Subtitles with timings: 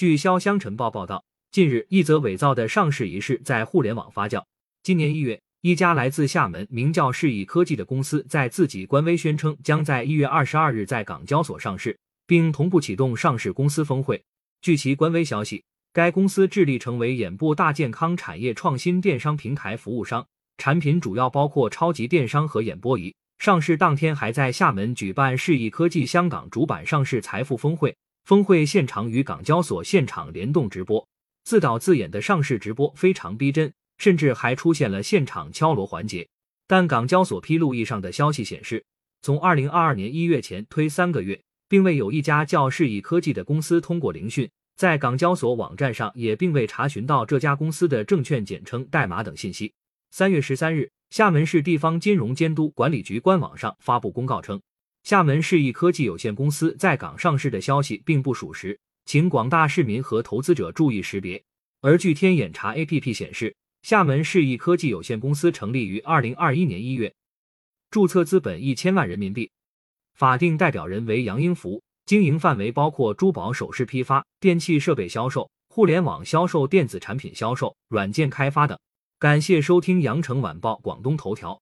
[0.00, 4.42] 据潇湘晨报报道，近日一则伪造的上市仪式在互联网发酵。
[4.82, 11.94] 今年一月，一家来自厦门名叫世易科技的公司在自己官微宣称将在一月二十二日在港交所上市，
[12.26, 14.24] 并同步启动上市公司峰会。
[14.62, 15.62] 据其官微消息，
[15.92, 20.26] 该公司致力成为眼部大健康产业创新电商平台服务商，
[20.56, 23.14] 产品主要包括超级电商和眼波仪。
[23.36, 27.94] 上市当天还在厦门举办世易科技香港主板上市财富峰会，
[28.30, 31.04] 峰会现场与港交所现场联动直播，
[31.42, 33.72] 自导自演的上市直播非常逼真。
[33.98, 36.28] 甚至还出现了现场敲锣环节，
[36.68, 38.84] 但港交所披露以上的消息显示，
[39.20, 49.74] 从二零二二年一月前推三个月，并未有一家叫世易科技的公司通过聆讯，在港交所网站上也并未查询到这家公司的证券简称、代码等信息。
[50.12, 54.62] 三月十三日，厦门市地方金融监督管理局官网上发布公告称，
[55.02, 61.42] 厦门世易科技有限公司在港上市的消息并不属实，请广大市民和投资者注意识别。
[61.80, 63.56] 而据天眼查 APP 显示。
[63.82, 67.14] 厦门世易科技有限公司成立于二零二一年一月，
[67.90, 69.50] 注册资本一千万人民币，
[70.12, 78.78] 法定代表人为杨英福，经营范围包括珠宝首饰批发、电器设备销售、互联网销售、电子产品销售、软件开发等。
[79.18, 81.58] 感谢收听羊城晚报广东头条。